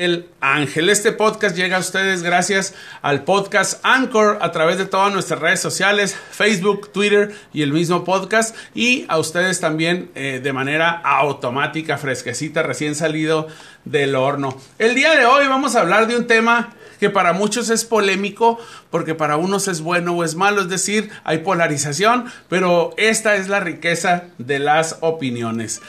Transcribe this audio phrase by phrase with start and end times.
[0.00, 0.88] El Ángel.
[0.88, 5.60] Este podcast llega a ustedes gracias al podcast Anchor a través de todas nuestras redes
[5.60, 8.56] sociales, Facebook, Twitter y el mismo podcast.
[8.74, 13.48] Y a ustedes también eh, de manera automática, fresquecita, recién salido
[13.84, 14.56] del horno.
[14.78, 18.58] El día de hoy vamos a hablar de un tema que para muchos es polémico
[18.88, 23.48] porque para unos es bueno o es malo, es decir, hay polarización, pero esta es
[23.48, 25.82] la riqueza de las opiniones.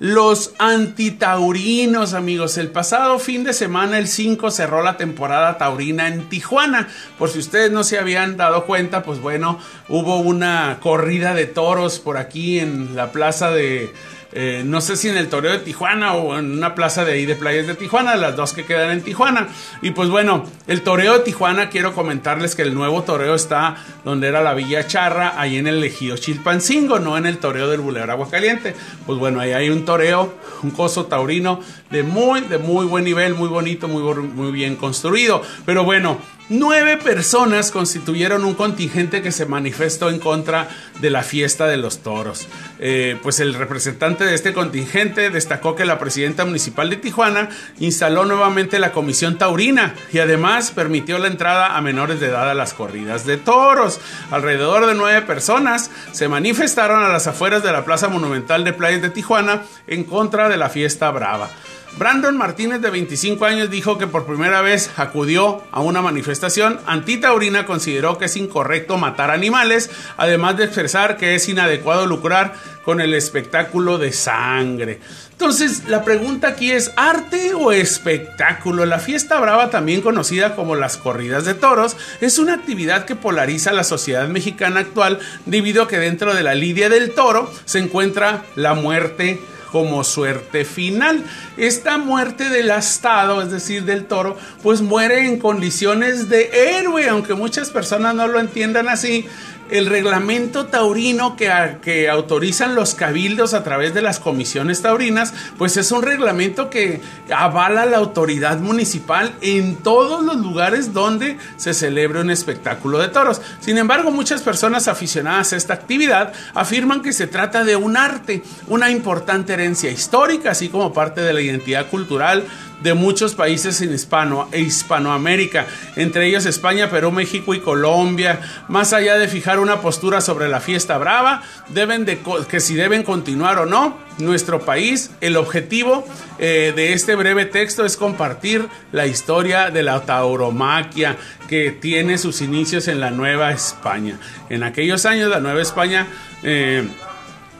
[0.00, 2.58] Los antitaurinos, amigos.
[2.58, 6.88] El pasado fin de semana, el 5, cerró la temporada taurina en Tijuana.
[7.16, 12.00] Por si ustedes no se habían dado cuenta, pues bueno, hubo una corrida de toros
[12.00, 13.92] por aquí en la plaza de
[14.36, 17.24] eh, no sé si en el toreo de Tijuana o en una plaza de ahí
[17.24, 19.48] de playas de Tijuana, las dos que quedan en Tijuana.
[19.80, 24.26] Y pues bueno, el toreo de Tijuana, quiero comentarles que el nuevo toreo está donde
[24.26, 28.10] era la Villa Charra, ahí en el ejido Chilpancingo, no en el toreo del Boulevard
[28.10, 28.74] Aguacaliente.
[29.06, 31.60] Pues bueno, ahí hay un toreo, un coso taurino
[31.90, 35.42] de muy, de muy buen nivel, muy bonito, muy, muy bien construido.
[35.64, 36.18] Pero bueno,
[36.50, 40.68] Nueve personas constituyeron un contingente que se manifestó en contra
[41.00, 42.46] de la fiesta de los toros.
[42.78, 48.26] Eh, pues el representante de este contingente destacó que la presidenta municipal de Tijuana instaló
[48.26, 52.74] nuevamente la comisión taurina y además permitió la entrada a menores de edad a las
[52.74, 53.98] corridas de toros.
[54.30, 59.00] Alrededor de nueve personas se manifestaron a las afueras de la Plaza Monumental de Playas
[59.00, 61.48] de Tijuana en contra de la fiesta brava.
[61.96, 67.66] Brandon Martínez, de 25 años, dijo que por primera vez acudió a una manifestación antitaurina,
[67.66, 73.14] consideró que es incorrecto matar animales, además de expresar que es inadecuado lucrar con el
[73.14, 74.98] espectáculo de sangre.
[75.30, 78.86] Entonces, la pregunta aquí es, ¿arte o espectáculo?
[78.86, 83.72] La fiesta brava, también conocida como las corridas de toros, es una actividad que polariza
[83.72, 88.44] la sociedad mexicana actual debido a que dentro de la lidia del toro se encuentra
[88.56, 89.40] la muerte
[89.74, 91.24] como suerte final.
[91.56, 97.34] Esta muerte del astado, es decir, del toro, pues muere en condiciones de héroe, aunque
[97.34, 99.26] muchas personas no lo entiendan así
[99.70, 105.90] el reglamento taurino que, autorizan los cabildos a través de las comisiones taurinas, pues es
[105.92, 107.00] un reglamento que
[107.34, 113.40] avala la autoridad municipal en todos los lugares donde se celebre un espectáculo de toros.
[113.60, 118.42] Sin embargo, muchas personas aficionadas a esta actividad afirman que se trata de un arte,
[118.68, 122.44] una importante herencia histórica, así como parte de la identidad cultural
[122.82, 128.40] de muchos países en Hispano, e Hispanoamérica, entre ellos España, Perú, México y Colombia.
[128.68, 132.18] Más allá de fijar una postura sobre la fiesta brava, deben de,
[132.48, 136.06] que si deben continuar o no, nuestro país, el objetivo
[136.38, 141.16] eh, de este breve texto es compartir la historia de la tauromaquia
[141.48, 144.18] que tiene sus inicios en la Nueva España.
[144.50, 146.06] En aquellos años la Nueva España...
[146.42, 146.86] Eh,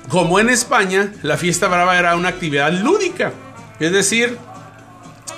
[0.08, 3.32] como en España, la fiesta brava era una actividad lúdica,
[3.80, 4.36] es decir,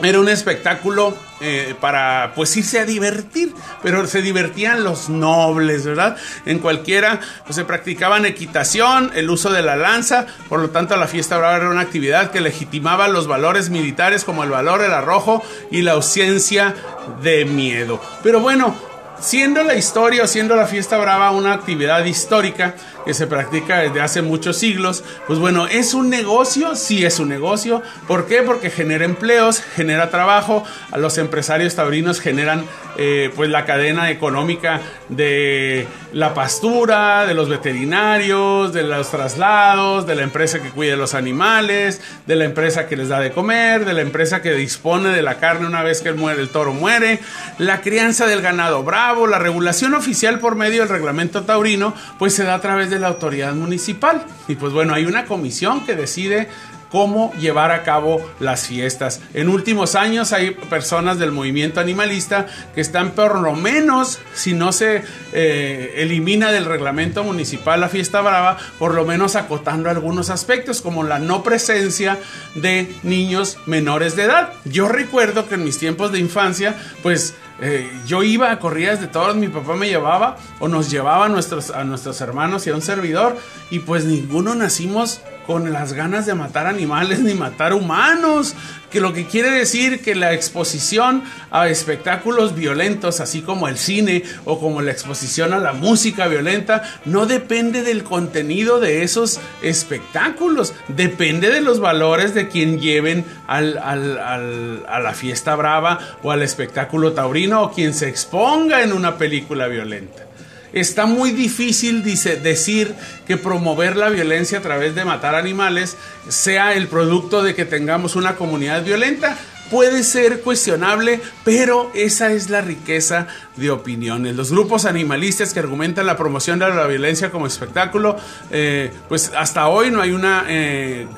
[0.03, 6.17] era un espectáculo eh, para pues irse a divertir, pero se divertían los nobles, ¿verdad?
[6.45, 11.07] En cualquiera pues, se practicaban equitación, el uso de la lanza, por lo tanto la
[11.07, 15.43] fiesta brava era una actividad que legitimaba los valores militares como el valor, el arrojo
[15.71, 16.75] y la ausencia
[17.23, 18.01] de miedo.
[18.23, 18.75] Pero bueno,
[19.21, 24.01] siendo la historia o siendo la fiesta brava una actividad histórica que se practica desde
[24.01, 26.75] hace muchos siglos, pues bueno, ¿es un negocio?
[26.75, 27.83] Sí es un negocio.
[28.09, 28.43] ¿Por qué?
[28.43, 32.65] Porque genera empleos, genera trabajo, a los empresarios taurinos generan
[32.99, 40.15] eh, pues la cadena económica de la pastura, de los veterinarios, de los traslados, de
[40.15, 43.93] la empresa que cuida los animales, de la empresa que les da de comer, de
[43.93, 47.21] la empresa que dispone de la carne una vez que el, el toro muere,
[47.59, 52.45] la crianza del ganado bravo, la regulación oficial por medio del reglamento taurino, pues se
[52.45, 54.25] da a través de la autoridad municipal.
[54.49, 56.49] Y pues bueno, hay una comisión que decide
[56.91, 59.21] cómo llevar a cabo las fiestas.
[59.35, 64.73] En últimos años hay personas del movimiento animalista que están por lo menos, si no
[64.73, 65.03] se
[65.33, 71.05] eh, elimina del reglamento municipal la fiesta brava, por lo menos acotando algunos aspectos como
[71.05, 72.19] la no presencia
[72.55, 74.53] de niños menores de edad.
[74.65, 79.07] Yo recuerdo que en mis tiempos de infancia, pues eh, yo iba a corridas de
[79.07, 82.75] toros, mi papá me llevaba o nos llevaba a nuestros, a nuestros hermanos y a
[82.75, 83.37] un servidor
[83.71, 88.55] y pues ninguno nacimos con las ganas de matar animales ni matar humanos,
[88.91, 94.23] que lo que quiere decir que la exposición a espectáculos violentos, así como el cine
[94.45, 100.75] o como la exposición a la música violenta, no depende del contenido de esos espectáculos,
[100.89, 107.13] depende de los valores de quien lleven al, a la fiesta brava o al espectáculo
[107.13, 110.26] taurino o quien se exponga en una película violenta.
[110.73, 112.95] Está muy difícil dice, decir
[113.27, 115.97] que promover la violencia a través de matar animales
[116.29, 119.37] sea el producto de que tengamos una comunidad violenta.
[119.71, 123.27] puede ser cuestionable, pero esa es la riqueza
[123.57, 124.37] de opiniones.
[124.37, 128.17] Los grupos animalistas que argumentan la promoción de la violencia como espectáculo,
[128.53, 131.09] eh, pues hasta hoy no hay una eh,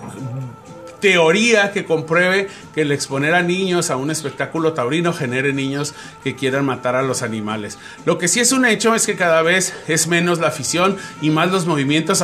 [1.01, 6.35] teoría que compruebe que el exponer a niños a un espectáculo taurino genere niños que
[6.35, 7.79] quieran matar a los animales.
[8.05, 11.31] Lo que sí es un hecho es que cada vez es menos la afición y
[11.31, 12.23] más los movimientos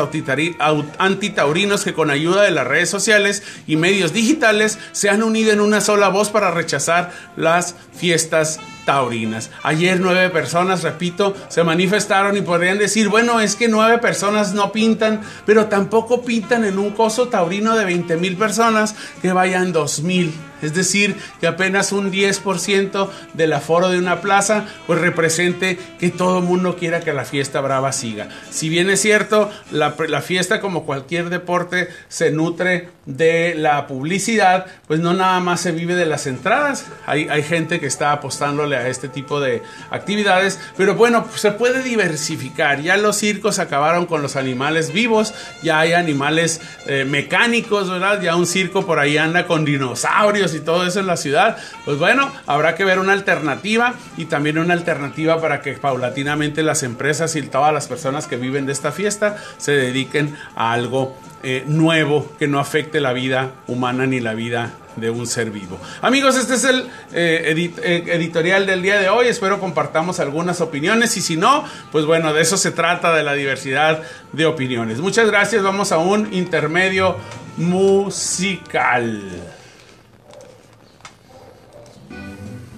[0.99, 5.61] antitaurinos que con ayuda de las redes sociales y medios digitales se han unido en
[5.61, 9.51] una sola voz para rechazar las fiestas taurinas.
[9.63, 14.73] Ayer nueve personas, repito, se manifestaron y podrían decir, bueno, es que nueve personas no
[14.73, 20.01] pintan, pero tampoco pintan en un coso taurino de 20 mil personas que vayan dos
[20.01, 20.33] mil.
[20.65, 26.39] Es decir, que apenas un 10% del aforo de una plaza pues represente que todo
[26.39, 28.29] el mundo quiera que la fiesta brava siga.
[28.51, 35.01] Si bien es cierto, la, fiesta como cualquier deporte se nutre de la publicidad, pues
[35.01, 36.87] no nada más se vive de las entradas.
[37.07, 41.83] Hay, hay gente que está apostándole a este tipo de actividades, pero bueno, se puede
[41.83, 42.81] diversificar.
[42.81, 48.21] Ya los circos acabaron con los animales vivos, ya hay animales eh, mecánicos, ¿verdad?
[48.21, 51.99] Ya un circo por ahí anda con dinosaurios y todo eso en la ciudad, pues
[51.99, 57.37] bueno, habrá que ver una alternativa y también una alternativa para que paulatinamente las empresas
[57.37, 62.33] y todas las personas que viven de esta fiesta se dediquen a algo eh, nuevo
[62.39, 65.79] que no afecte la vida humana ni la vida de un ser vivo.
[66.01, 69.27] Amigos, este es el eh, eh, editorial del día de hoy.
[69.27, 73.35] Espero compartamos algunas opiniones y si no, pues bueno, de eso se trata, de la
[73.35, 74.03] diversidad
[74.33, 75.01] de opiniones.
[75.01, 75.63] Muchas gracias.
[75.63, 77.17] Vamos a un intermedio
[77.57, 79.21] musical.